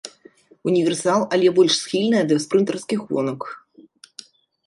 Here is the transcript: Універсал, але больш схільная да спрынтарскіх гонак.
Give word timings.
Універсал, 0.69 1.25
але 1.35 1.51
больш 1.59 1.73
схільная 1.81 2.21
да 2.31 2.35
спрынтарскіх 2.45 2.99
гонак. 3.09 3.41